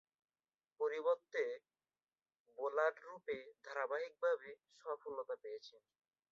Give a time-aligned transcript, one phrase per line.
[0.79, 1.61] পরিবর্তিত
[2.57, 4.49] বোলাররূপে ধারাবাহিকভাবে
[4.81, 5.81] সফলতা পেয়েছেন।